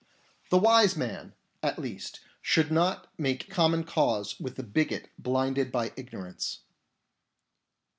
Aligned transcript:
The 0.49 0.57
wise 0.57 0.97
man, 0.97 1.35
at 1.61 1.77
least, 1.77 2.21
should 2.41 2.71
not 2.71 3.11
make 3.19 3.51
common 3.51 3.83
cause 3.83 4.39
with 4.39 4.55
the 4.55 4.63
bigot 4.63 5.09
blinded 5.19 5.71
by 5.71 5.93
ignorance. 5.95 6.61